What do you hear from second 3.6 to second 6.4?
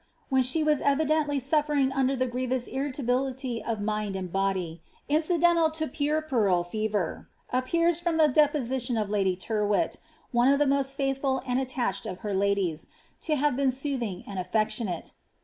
of mind and body incidental lo puerpeial